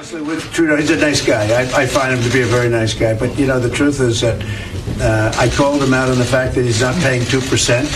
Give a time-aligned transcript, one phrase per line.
[0.00, 1.44] Honestly, with Trudeau, he's a nice guy.
[1.44, 3.12] I, I find him to be a very nice guy.
[3.12, 4.42] But you know, the truth is that
[4.98, 7.86] uh, I called him out on the fact that he's not paying two percent,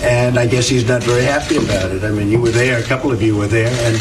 [0.00, 2.02] and I guess he's not very happy about it.
[2.02, 4.00] I mean, you were there, a couple of you were there, and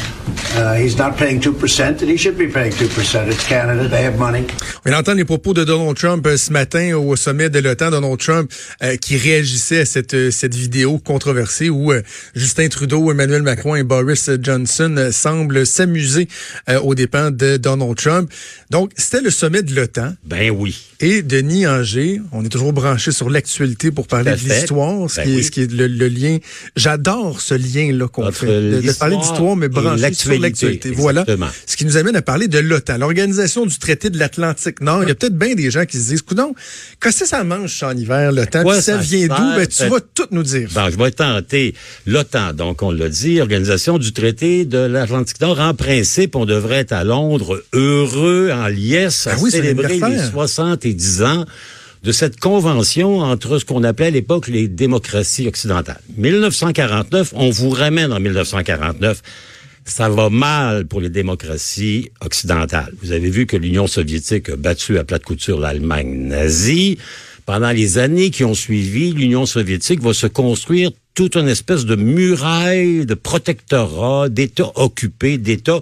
[0.77, 3.27] he's not paying two percent, and he should be paying two percent.
[3.29, 4.45] It's Canada; they have money.
[4.83, 7.91] On vient d'entendre les propos de Donald Trump euh, ce matin au sommet de l'OTAN.
[7.91, 8.51] Donald Trump
[8.83, 12.01] euh, qui réagissait à cette, euh, cette vidéo controversée où euh,
[12.35, 16.27] Justin Trudeau, Emmanuel Macron et Boris Johnson euh, semblent s'amuser
[16.69, 18.31] euh, aux dépens de Donald Trump.
[18.69, 20.13] Donc, c'était le sommet de l'OTAN.
[20.25, 20.75] Ben oui.
[20.99, 25.23] Et Denis Anger, on est toujours branché sur l'actualité pour parler de l'histoire, ce, Ben
[25.25, 25.43] qui est, oui.
[25.43, 26.37] ce qui est le, le lien.
[26.75, 28.45] J'adore ce lien-là qu'on fait.
[28.47, 30.91] De, de parler d'histoire, mais branché sur l'actualité.
[30.91, 31.25] Voilà.
[31.65, 35.03] Ce qui nous amène à parler de l'OTAN, l'organisation du traité de l'Atlantique Nord.
[35.03, 36.53] Il y a peut-être bien des gens qui se disent, coudon,
[36.99, 38.63] qu'est-ce que ça mange en hiver, l'OTAN?
[38.63, 39.55] Quoi ça ça vient d'où?
[39.55, 40.69] Ben, tu vas tout nous dire.
[40.73, 41.73] Bon, je vais tenter.
[42.05, 45.59] L'OTAN, donc on l'a dit, Organisation du traité de l'Atlantique Nord.
[45.59, 49.93] En principe, on devrait être à Londres heureux, en liesse, à Ah oui, c'est célébrer
[49.93, 50.31] les l'anniversaire.
[50.31, 51.45] 70 ans
[52.03, 56.01] de cette convention entre ce qu'on appelait à l'époque les démocraties occidentales.
[56.17, 59.21] 1949, on vous ramène en 1949.
[59.85, 62.93] Ça va mal pour les démocraties occidentales.
[63.01, 66.97] Vous avez vu que l'Union soviétique a battu à plate couture l'Allemagne nazie.
[67.45, 71.95] Pendant les années qui ont suivi, l'Union soviétique va se construire toute une espèce de
[71.95, 75.81] muraille de protectorat, d'États occupés, d'États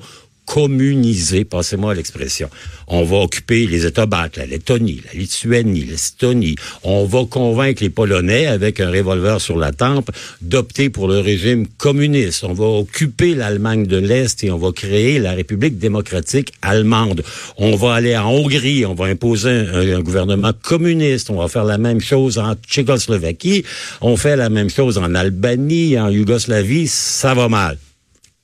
[0.49, 2.49] communisés, passez-moi l'expression.
[2.87, 6.55] On va occuper les États baltes, la Lettonie, la Lituanie, l'Estonie.
[6.83, 10.09] On va convaincre les Polonais, avec un revolver sur la tempe,
[10.41, 12.43] d'opter pour le régime communiste.
[12.43, 17.21] On va occuper l'Allemagne de l'Est et on va créer la République démocratique allemande.
[17.57, 21.29] On va aller en Hongrie, on va imposer un gouvernement communiste.
[21.29, 23.65] On va faire la même chose en Tchécoslovaquie.
[24.01, 26.87] On fait la même chose en Albanie, en Yougoslavie.
[26.87, 27.77] Ça va mal.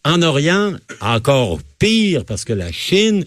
[0.06, 3.26] En Orient, encore pire, parce que la Chine,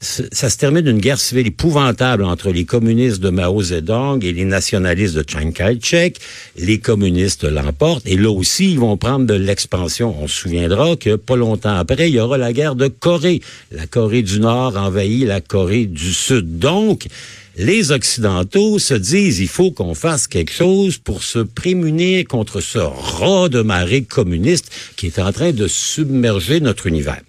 [0.00, 4.46] ça se termine d'une guerre civile épouvantable entre les communistes de Mao Zedong et les
[4.46, 6.18] nationalistes de Chiang Kai-shek.
[6.56, 10.16] Les communistes l'emportent et là aussi, ils vont prendre de l'expansion.
[10.18, 13.42] On se souviendra que pas longtemps après, il y aura la guerre de Corée.
[13.70, 16.58] La Corée du Nord envahit la Corée du Sud.
[16.58, 17.08] Donc,
[17.56, 22.78] les Occidentaux se disent il faut qu'on fasse quelque chose pour se prémunir contre ce
[22.78, 27.22] rat de marée communiste qui est en train de submerger notre univers.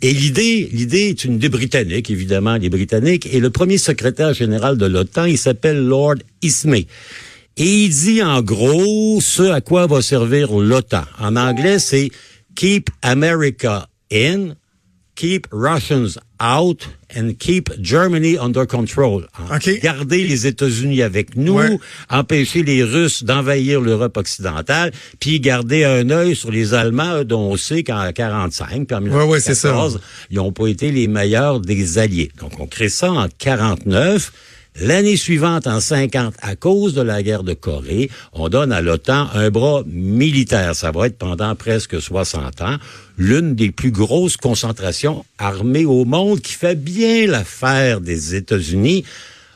[0.00, 3.26] Et l'idée, l'idée est une idée britannique, évidemment, les Britanniques.
[3.32, 6.86] Et le premier secrétaire général de l'OTAN, il s'appelle Lord Ismay.
[7.56, 11.02] Et il dit en gros ce à quoi va servir l'OTAN.
[11.18, 12.10] En anglais, c'est
[12.54, 14.54] Keep America in,
[15.18, 16.86] Keep Russians out,
[17.16, 19.26] and Keep Germany under control.
[19.52, 19.80] OK.
[19.82, 21.76] Garder les États-Unis avec nous, Ouais.
[22.08, 27.56] empêcher les Russes d'envahir l'Europe occidentale, puis garder un œil sur les Allemands, dont on
[27.56, 29.70] sait qu'en 45, puis en Ouais, ouais, c'est ça.
[29.72, 32.30] 1914, ils n'ont pas été les meilleurs des alliés.
[32.40, 34.30] Donc, on crée ça en 49.
[34.80, 39.28] L'année suivante, en 50, à cause de la guerre de Corée, on donne à l'OTAN
[39.34, 40.76] un bras militaire.
[40.76, 42.76] Ça va être pendant presque 60 ans
[43.16, 49.04] l'une des plus grosses concentrations armées au monde qui fait bien l'affaire des États-Unis.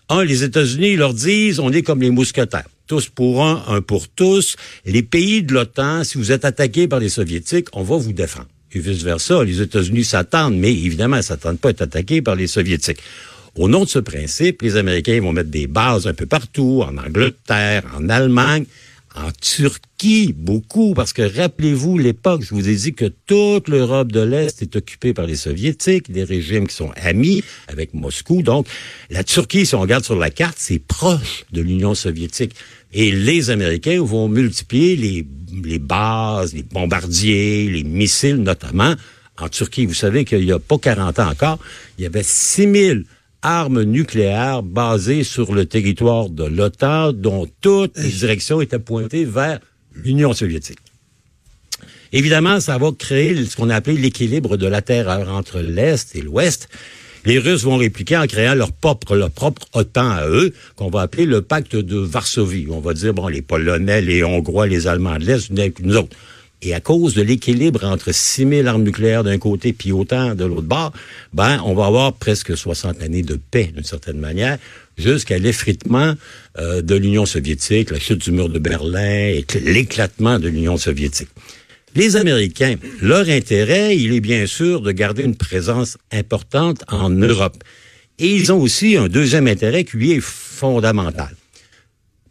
[0.08, 2.66] Un, les États-Unis leur disent, on est comme les mousquetaires.
[2.88, 4.56] Tous pour un, un pour tous.
[4.84, 8.48] Les pays de l'OTAN, si vous êtes attaqués par les Soviétiques, on va vous défendre.
[8.72, 12.48] Et vice-versa, les États-Unis s'attendent, mais évidemment, ils s'attendent pas à être attaqués par les
[12.48, 12.98] Soviétiques.
[13.54, 16.96] Au nom de ce principe, les Américains vont mettre des bases un peu partout, en
[16.96, 18.64] Angleterre, en Allemagne,
[19.14, 24.20] en Turquie, beaucoup, parce que rappelez-vous l'époque, je vous ai dit que toute l'Europe de
[24.20, 28.40] l'Est est occupée par les Soviétiques, des régimes qui sont amis avec Moscou.
[28.40, 28.66] Donc,
[29.10, 32.54] la Turquie, si on regarde sur la carte, c'est proche de l'Union soviétique.
[32.94, 38.94] Et les Américains vont multiplier les, bases, les bombardiers, les missiles notamment.
[39.38, 41.58] En Turquie, vous savez qu'il n'y a pas 40 ans encore,
[41.98, 43.04] il y avait 6000
[43.42, 49.58] armes nucléaires basées sur le territoire de l'OTAN, dont toutes les directions étaient pointées vers
[49.94, 50.78] l'Union soviétique.
[52.12, 56.20] Évidemment, ça va créer ce qu'on a appelé l'équilibre de la terreur entre l'Est et
[56.20, 56.68] l'Ouest.
[57.24, 59.30] Les Russes vont répliquer en créant leur propre, leur
[59.72, 62.66] OTAN à eux, qu'on va appeler le pacte de Varsovie.
[62.68, 65.50] On va dire, bon, les Polonais, les Hongrois, les Allemands de l'Est,
[65.80, 66.16] nous autres.
[66.62, 70.44] Et à cause de l'équilibre entre 6 000 armes nucléaires d'un côté puis autant de
[70.44, 70.92] l'autre bord,
[71.32, 74.58] ben, on va avoir presque 60 années de paix, d'une certaine manière,
[74.96, 76.14] jusqu'à l'effritement
[76.58, 81.30] euh, de l'Union soviétique, la chute du mur de Berlin et l'éclatement de l'Union soviétique.
[81.96, 87.62] Les Américains, leur intérêt, il est bien sûr de garder une présence importante en Europe.
[88.18, 91.34] Et ils ont aussi un deuxième intérêt qui lui est fondamental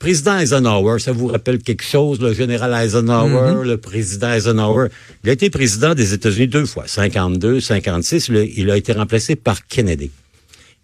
[0.01, 3.63] président Eisenhower, ça vous rappelle quelque chose, le général Eisenhower, Mm-hmm.
[3.73, 4.87] le président Eisenhower,
[5.23, 9.35] il a été président des États-Unis deux fois, 52, 56, le- il a été remplacé
[9.35, 10.09] par Kennedy.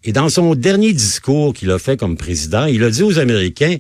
[0.04, 3.78] Et dans son dernier discours qu'il a fait comme président, il a dit aux Américains,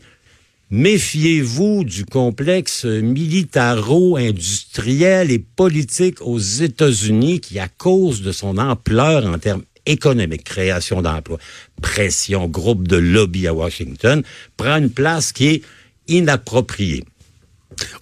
[0.72, 9.38] méfiez-vous du complexe militaro-industriel et politique aux États-Unis qui, à cause de son ampleur en
[9.38, 11.38] termes économiques, création d'emplois,
[11.81, 14.22] pression, groupe de lobby à Washington,
[14.57, 15.62] prend une place qui est
[16.07, 17.04] inappropriée.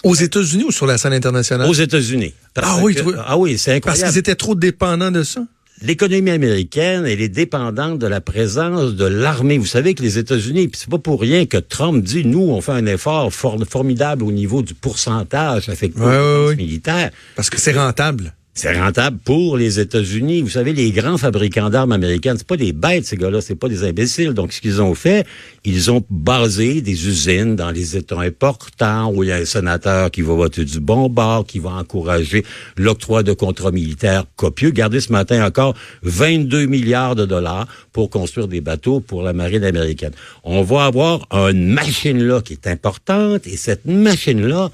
[0.04, 1.68] Aux États-Unis ou sur la scène internationale?
[1.70, 2.34] Aux États-Unis.
[2.54, 4.10] Parce Ah oui, que- ah oui, c'est Parce incroyable.
[4.12, 5.42] qu'ils étaient trop dépendants de ça?
[5.82, 9.58] L'économie américaine, elle est dépendante de la présence de l'armée.
[9.58, 12.62] Vous savez que les États-Unis, puis c'est pas pour rien que Trump dit, nous, on
[12.62, 17.12] fait un effort for- formidable au niveau du pourcentage affecté aux militaires.
[17.36, 18.34] Parce que c'est rentable.
[18.58, 20.42] C'est rentable pour les États-Unis.
[20.42, 23.68] Vous savez, les grands fabricants d'armes américaines, c'est pas des bêtes, ces gars-là, c'est pas
[23.68, 24.32] des imbéciles.
[24.32, 25.28] Donc, ce qu'ils ont fait,
[25.66, 30.10] ils ont basé des usines dans les États importants où il y a un sénateur
[30.10, 32.46] qui va voter du bon bord, qui va encourager
[32.78, 34.72] l'octroi de contrats militaires copieux.
[34.72, 39.66] Gardez ce matin encore 22 milliards de dollars pour construire des bateaux pour la marine
[39.66, 40.14] américaine.
[40.46, 44.72] On va avoir une machine-là qui est importante et cette machine-là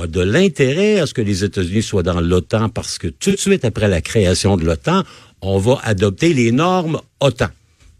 [0.00, 3.36] a de l'intérêt à ce que les États-Unis soient dans l'OTAN parce que tout de
[3.36, 5.04] suite après la création de l'OTAN,
[5.40, 7.48] on va adopter les normes OTAN.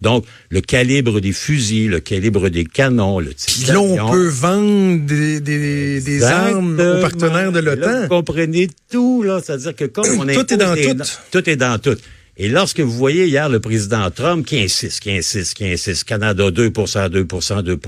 [0.00, 4.28] Donc, le calibre des fusils, le calibre des canons, le type Puis là, on peut
[4.28, 8.02] vendre des, des, des armes aux partenaires de l'OTAN.
[8.02, 9.40] Vous comprenez tout, là.
[9.42, 11.04] C'est-à-dire que comme on Tout est dans tout.
[11.30, 11.96] Tout est dans tout.
[12.36, 16.50] Et lorsque vous voyez hier le président Trump qui insiste, qui insiste, qui insiste, Canada
[16.50, 17.78] 2% 2% 2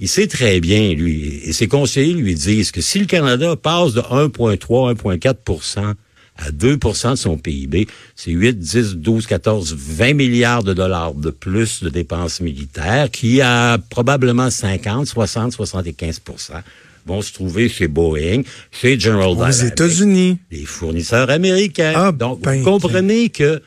[0.00, 3.92] il sait très bien, lui, et ses conseillers lui disent que si le Canada passe
[3.92, 5.94] de 1,3, 1,4%
[6.36, 7.86] à 2% de son PIB,
[8.16, 13.42] c'est 8, 10, 12, 14, 20 milliards de dollars de plus de dépenses militaires qui,
[13.42, 16.62] à probablement 50, 60, 75%
[17.06, 18.42] vont se trouver chez Boeing,
[18.72, 20.38] chez General Aux Dynamics, États-Unis.
[20.50, 21.92] les fournisseurs américains.
[21.94, 23.60] Ah, Donc, ben, vous comprenez que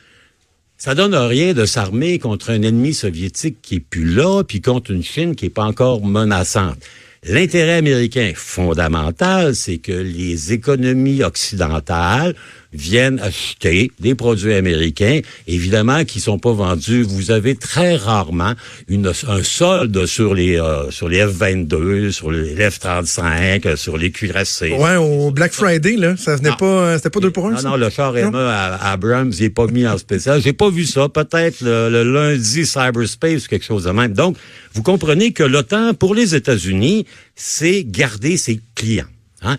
[0.83, 4.91] ça donne rien de s'armer contre un ennemi soviétique qui est plus là, puis contre
[4.91, 6.75] une Chine qui est pas encore menaçante.
[7.24, 12.35] L'intérêt américain fondamental, c'est que les économies occidentales
[12.73, 17.03] viennent acheter des produits américains, évidemment, qui sont pas vendus.
[17.03, 18.53] Vous avez très rarement
[18.87, 24.11] une, un solde sur les euh, sur les F-22, sur les F-35, euh, sur les
[24.11, 24.71] cuirassés.
[24.73, 26.55] Ouais, au Black Friday, là, ça venait Non.
[26.57, 27.69] pas, c'était pas deux pour un, Non, ça?
[27.69, 30.41] non, le char Emma à Abrams, il n'est pas mis en spécial.
[30.41, 31.09] J'ai pas vu ça.
[31.09, 34.13] Peut-être le, le lundi cyberspace quelque chose de même.
[34.13, 34.35] Donc,
[34.73, 37.05] vous comprenez que l'OTAN, pour les États-Unis,
[37.35, 39.05] c'est garder ses clients.
[39.41, 39.57] Hein?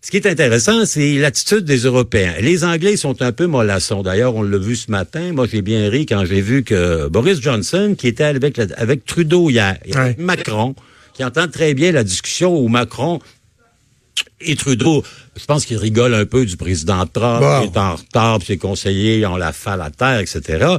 [0.00, 2.34] Ce qui est intéressant, c'est l'attitude des Européens.
[2.40, 4.02] Les Anglais sont un peu mollassons.
[4.02, 5.32] D'ailleurs, on l'a vu ce matin.
[5.32, 9.04] Moi, j'ai bien ri quand j'ai vu que Boris Johnson, qui était avec, la- avec
[9.04, 10.14] Trudeau hier, et Ouais.
[10.18, 10.76] Macron,
[11.14, 13.18] qui entend très bien la discussion où Macron
[14.40, 15.02] et Trudeau,
[15.36, 18.56] je pense qu'il rigole un peu du président Trump, qui est en retard, puis ses
[18.58, 20.76] conseillers ont la falle à terre, etc.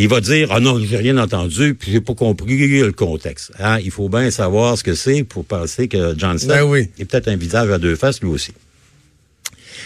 [0.00, 3.50] Il va dire, ah non, j'ai rien entendu, puis j'ai pas compris le contexte.
[3.58, 3.80] Hein?
[3.82, 6.88] Il faut bien savoir ce que c'est pour penser que Johnson Ben oui.
[7.00, 8.52] est peut-être un visage à deux faces, lui aussi.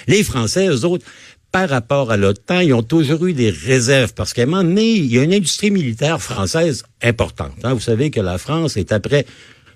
[0.07, 1.07] Les Français, eux autres,
[1.50, 4.85] par rapport à l'OTAN, ils ont toujours eu des réserves parce qu'à un moment donné,
[4.92, 7.52] il y a une industrie militaire française importante.
[7.64, 7.73] hein.
[7.73, 9.25] Vous savez que la France est après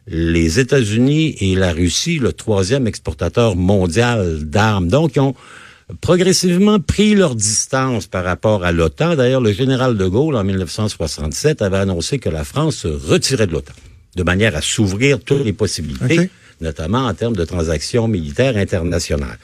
[0.06, 4.88] les États-Unis et la Russie le troisième exportateur mondial d'armes.
[4.88, 5.34] Donc, ils ont
[6.00, 9.14] progressivement pris leur distance par rapport à l'OTAN.
[9.14, 13.52] D'ailleurs, le général de Gaulle, en 1967, avait annoncé que la France se retirait de
[13.52, 13.74] l'OTAN,
[14.16, 19.38] de manière à s'ouvrir toutes les possibilités, notamment en termes de transactions militaires internationales.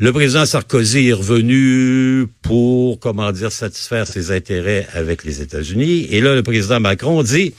[0.00, 6.06] Le président Sarkozy est revenu pour, comment dire, satisfaire ses intérêts avec les États-Unis.
[6.10, 7.52] Et là, le président Macron dit,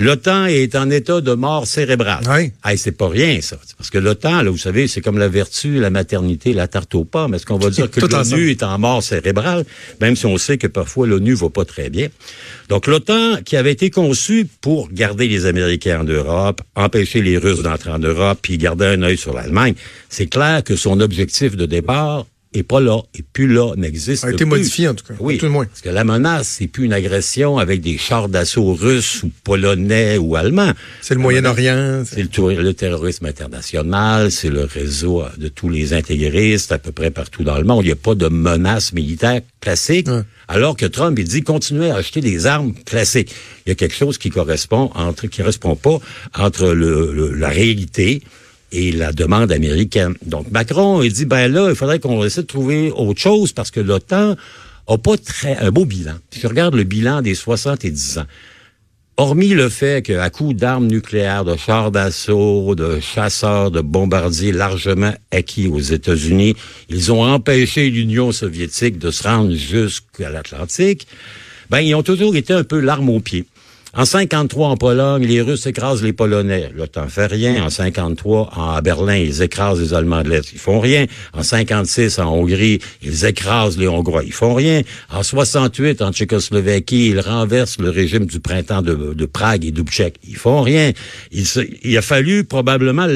[0.00, 2.24] l'OTAN est en état de mort cérébrale.
[2.28, 2.52] Oui.
[2.64, 3.56] Hey, c'est pas rien, ça.
[3.76, 7.04] Parce que l'OTAN, là, vous savez, c'est comme la vertu, la maternité, la tarte aux
[7.04, 7.34] pommes.
[7.34, 9.64] Est-ce qu'on va dire que l'ONU est en mort cérébrale,
[10.00, 12.08] même si on sait que parfois l'ONU va pas très bien.
[12.68, 17.62] Donc, l'OTAN, qui avait été conçu pour garder les Américains en Europe, empêcher les Russes
[17.62, 19.74] d'entrer en Europe, puis garder un œil sur l'Allemagne,
[20.08, 24.30] c'est clair que son objectif de départ est pas là, et plus là, n'existe plus.
[24.30, 25.14] A été modifié, en tout cas.
[25.20, 25.38] Oui.
[25.38, 25.66] Tout le moins.
[25.66, 30.18] Parce que la menace, c'est plus une agression avec des chars d'assaut russes ou polonais
[30.18, 30.72] ou allemands.
[31.00, 32.02] C'est le Moyen-Orient.
[32.04, 37.44] C'est le, terrorisme international, c'est le réseau de tous les intégristes à peu près partout
[37.44, 37.84] dans le monde.
[37.84, 40.08] Il n'y a pas de menace militaire classique.
[40.08, 40.22] Ouais.
[40.48, 43.32] Alors que Trump, il dit continuez à acheter des armes classiques.
[43.66, 45.98] Il y a quelque chose qui correspond entre, qui correspond pas
[46.36, 48.22] entre le- le- la réalité
[48.72, 50.14] et la demande américaine.
[50.24, 53.70] Donc Macron, il dit ben là, il faudrait qu'on essaie de trouver autre chose parce
[53.70, 54.36] que l'OTAN
[54.86, 56.14] a pas très un beau bilan.
[56.30, 58.26] Si je regarde le bilan des 70 ans,
[59.20, 65.12] Hormis le fait qu'à coup d'armes nucléaires, de chars d'assaut, de chasseurs, de bombardiers largement
[65.30, 66.56] acquis aux États-Unis,
[66.88, 71.06] ils ont empêché l'Union soviétique de se rendre jusqu'à l'Atlantique,
[71.68, 73.44] ben, ils ont toujours été un peu l'arme au pied.
[73.92, 76.70] En 53, en Pologne, les Russes écrasent les Polonais.
[76.76, 77.64] L'OTAN fait rien.
[77.64, 80.52] En 53, en, à Berlin, ils écrasent les Allemands de l'Est.
[80.52, 81.06] Ils font rien.
[81.32, 84.22] En 56, en Hongrie, ils écrasent les Hongrois.
[84.22, 84.82] Ils font rien.
[85.10, 90.16] En 68, en Tchécoslovaquie, ils renversent le régime du printemps de, Prague et d'Ubček.
[90.28, 90.92] Ils font rien.
[91.32, 91.44] Il,
[91.82, 93.08] il a fallu probablement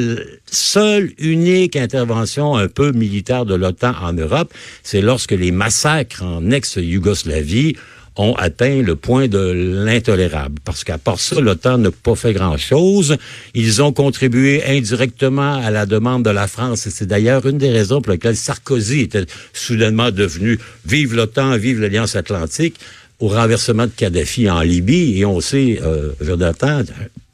[0.54, 4.52] seule, unique intervention un peu militaire de l'OTAN en Europe,
[4.83, 7.76] c'est lorsque les massacres en ex-Yougoslavie
[8.16, 9.38] ont atteint le point de
[9.85, 10.56] l'intolérable.
[10.64, 13.16] Parce qu'à part ça, l'OTAN n'a pas fait grand-chose.
[13.54, 16.87] Ils ont contribué indirectement à la demande de la France.
[16.87, 21.80] Et c'est d'ailleurs une des raisons pour lesquelles Sarkozy était soudainement devenu vive l'OTAN, vive
[21.80, 22.76] l'Alliance Atlantique
[23.21, 25.18] au renversement de Kadhafi en Libye.
[25.18, 26.83] Et on sait, euh, Jonathan,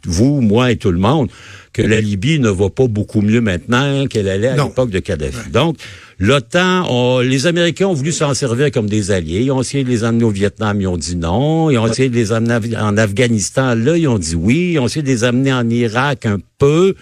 [0.04, 1.28] vous, moi et tout le monde,
[1.72, 5.50] que la Libye ne va pas beaucoup mieux maintenant qu'elle allait à l'époque de Kadhafi.
[5.50, 5.76] Donc,
[6.20, 9.40] l'OTAN, les Américains ont voulu s'en servir comme des alliés.
[9.40, 11.70] Ils ont essayé de les amener au Vietnam, ils ont dit non.
[11.70, 14.72] Ils ont essayé de les amener en Afghanistan, là, ils ont dit oui.
[14.74, 16.94] Ils ont essayé de les amener en Irak un peu.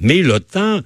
[0.00, 0.80] Mais l'OTAN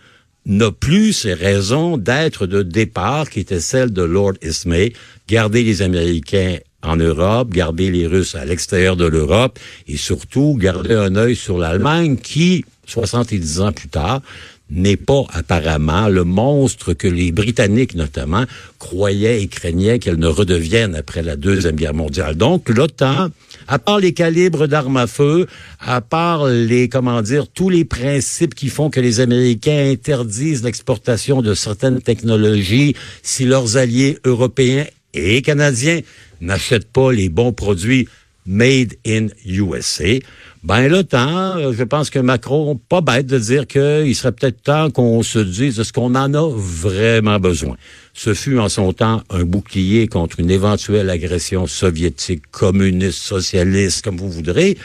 [0.47, 4.93] n'a plus ses raisons d'être de départ, qui étaient celles de Lord Ismay,
[5.29, 10.95] garder les Américains en Europe, garder les Russes à l'extérieur de l'Europe et surtout garder
[10.95, 14.23] un œil sur l'Allemagne qui, 70 ans plus tard,
[14.71, 18.45] n'est pas apparemment le monstre que les Britanniques notamment
[18.79, 22.35] croyaient et craignaient qu'elle ne redevienne après la Deuxième Guerre mondiale.
[22.35, 23.31] Donc l'OTAN,
[23.69, 25.47] à part les calibres d'armes à feu,
[25.81, 31.43] à part les, comment dire, tous les principes qui font que les Américains interdisent l'exportation
[31.43, 36.01] de certaines technologies si leurs alliés européens et canadiens
[36.41, 38.09] n'achètent pas les bons produits
[38.47, 40.21] made in USA,
[40.67, 44.91] ben l'OTAN, euh, je pense que Macron, pas bête de dire qu'il serait peut-être temps
[44.91, 47.77] qu'on se dise est-ce qu'on en a vraiment besoin.
[48.15, 54.17] Ce fut en son temps un bouclier contre une éventuelle agression soviétique, communiste, socialiste, comme
[54.17, 54.77] vous voudrez.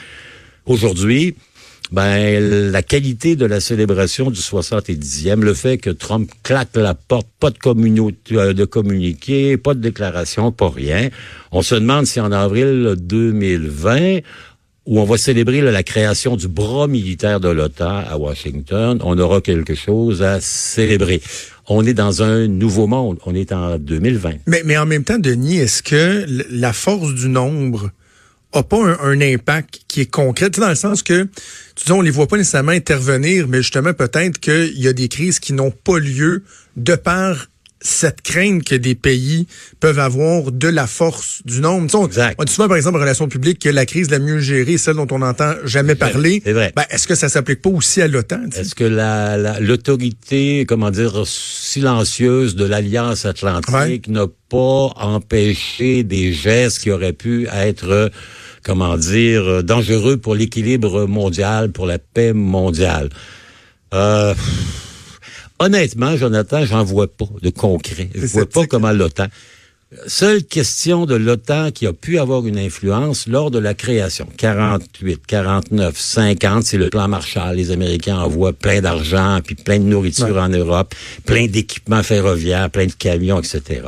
[0.67, 1.33] Aujourd'hui,
[1.91, 7.27] ben, la qualité de la célébration du 70e, le fait que Trump claque la porte,
[7.39, 11.09] pas de, communauté, euh, de communiqué, pas de déclaration, pas rien.
[11.51, 14.19] On se demande si en avril 2020,
[14.85, 19.17] où on va célébrer là, la création du bras militaire de l'OTAN à Washington, on
[19.19, 21.21] aura quelque chose à célébrer.
[21.67, 23.19] On est dans un nouveau monde.
[23.25, 24.31] On est en 2020.
[24.47, 27.91] Mais, mais en même temps, Denis, est-ce que la force du nombre
[28.53, 31.23] a pas un, impact qui est concret, dans le sens que,
[31.75, 35.07] tu dis, on les voit pas nécessairement intervenir, mais justement, peut-être qu'il y a des
[35.07, 36.43] crises qui n'ont pas lieu
[36.75, 37.47] de par
[37.83, 39.47] cette crainte que des pays
[39.79, 41.88] peuvent avoir de la force du nombre.
[41.88, 42.35] Tu sais, on, Exact.
[42.39, 44.77] on dit souvent, par exemple, en relations publiques, que la crise la mieux gérée est
[44.77, 46.41] celle dont on n'entend jamais parler.
[46.45, 46.71] c'est vrai.
[46.75, 48.41] Ben, est-ce que ça s'applique pas aussi à l'OTAN?
[48.45, 48.61] tu sais?
[48.61, 56.33] Est-ce que la- la- l'autorité, comment dire, silencieuse de l'Alliance Atlantique n'a pas empêché des
[56.33, 58.11] gestes qui auraient pu être,
[58.63, 63.09] comment dire, dangereux pour l'équilibre mondial, pour la paix mondiale?
[63.93, 64.33] Euh,
[65.62, 68.10] honnêtement, Jonathan, j'en vois pas de concret.
[68.13, 69.27] Je vois pas comment l'OTAN.
[70.08, 74.25] Seule question de l'OTAN qui a pu avoir une influence lors de la création.
[74.38, 77.58] 48, 49, 50, c'est le plan Marshall.
[77.58, 82.86] Les Américains envoient plein d'argent, puis plein de nourriture en Europe, plein d'équipements ferroviaires, plein
[82.86, 83.82] de camions, etc.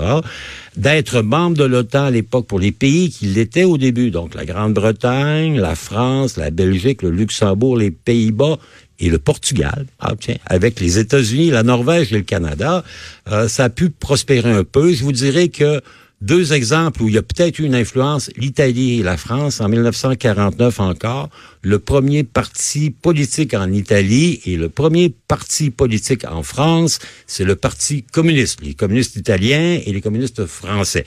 [0.76, 4.44] D'être membre de l'OTAN à l'époque pour les pays qui l'étaient au début, donc la
[4.44, 8.58] Grande-Bretagne, la France, la Belgique, le Luxembourg, les Pays-Bas,
[9.00, 12.84] et le Portugal, ah, tiens, avec les États-Unis, la Norvège et le Canada,
[13.32, 14.94] euh, ça a pu prospérer un peu.
[14.94, 15.82] Je vous dirais que
[16.24, 19.68] Deux exemples où il y a peut-être eu une influence, l'Italie et la France en
[19.68, 21.30] 1949 encore.
[21.62, 27.58] Le premier parti politique en Italie et le premier parti politique en France, c'est le
[27.58, 31.04] Parti communiste, les communistes italiens et les communistes français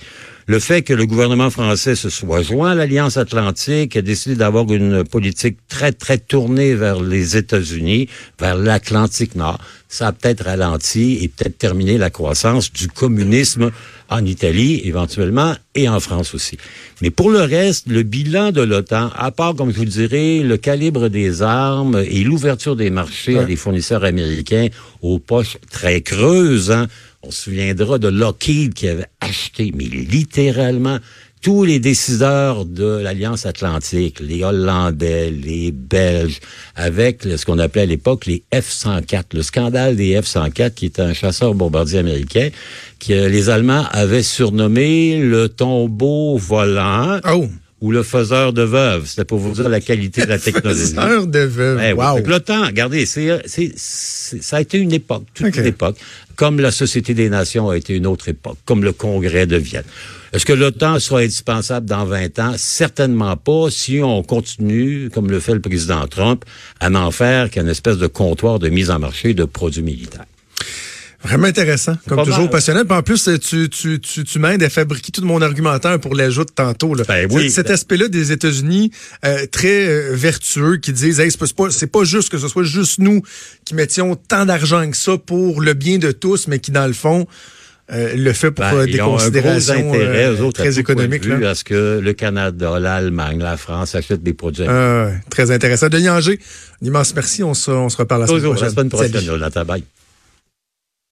[0.47, 4.71] le fait que le gouvernement français se soit joint à l'Alliance Atlantique, a décidé d'avoir
[4.71, 11.19] une politique très, très tournée vers les États-Unis, vers l'Atlantique Nord, ça a peut-être ralenti
[11.23, 13.71] et peut-être terminé la croissance du communisme
[14.09, 16.59] en Italie éventuellement et en France aussi.
[17.03, 20.57] Mais pour le reste, le bilan de l'OTAN, à part, comme je vous dirais, le
[20.57, 24.69] calibre des armes et l'ouverture des marchés à des fournisseurs américains
[25.03, 26.87] aux poches très creuses, hein,
[27.27, 30.99] on se souviendra de Lockheed qui avait acheté, mais littéralement,
[31.43, 36.41] tous les décideurs de l'Alliance Atlantique, les Hollandais, les Belges,
[36.77, 41.15] avec ce qu'on appelait à l'époque les F-104, le scandale des F-104, qui était un
[41.15, 42.49] chasseur bombardier américain,
[43.01, 47.21] que les Allemands avaient surnommé le tombeau volant.
[47.29, 47.47] Oh
[47.81, 49.07] ou le faiseur de veuves.
[49.07, 50.81] C'était pour vous dire la qualité de la technologie.
[50.81, 51.81] Le faiseur de veuves.
[51.85, 52.19] Eh wow.
[52.25, 55.61] Le temps, regardez, c'est, c'est, ça a été une époque, toute Okay.
[55.61, 55.97] une époque.
[56.37, 59.85] Comme la Société des Nations a été une autre époque, comme le Congrès de Vienne.
[60.33, 62.55] Est-ce que l'OTAN sera indispensable dans 20 ans?
[62.57, 66.45] Certainement pas si on continue, comme le fait le président Trump,
[66.81, 70.27] à n'en faire qu'une espèce de comptoir de mise en marché de produits militaires.
[71.27, 72.51] Vraiment intéressant, comme toujours mal.
[72.51, 72.85] passionnant.
[72.85, 76.45] Puis en plus, tu, tu, tu, tu m'aides à fabriquer tout mon argumentaire pour l'ajout
[76.45, 76.95] de tantôt.
[76.95, 77.05] Là.
[77.07, 77.51] Ben oui.
[77.51, 78.91] Cet aspect-là des États-Unis
[79.25, 83.23] euh, très euh, vertueux qui disent hey, c'est pas, juste que ce soit juste nous
[83.65, 86.93] qui mettions tant d'argent que ça pour le bien de tous, mais qui, dans le
[86.93, 87.27] fond,
[87.93, 90.61] euh, le fait pour Ben, euh, ils des ont un gros considérations intérêt, euh, autres,
[90.61, 91.25] très économiques.
[91.27, 94.65] à ce que le Canada, l'Allemagne, la France achètent des produits.
[94.69, 95.89] Euh, très intéressant.
[95.89, 96.39] Denis Anger,
[96.83, 97.45] un immense merci.
[97.45, 98.71] On se, on se reparle la semaine la prochaine.
[98.71, 99.27] semaine prochaine, Salut.
[99.27, 99.65] Jonathan.
[99.65, 99.85] Bye.